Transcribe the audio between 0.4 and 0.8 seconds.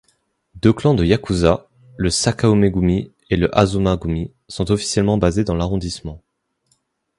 Deux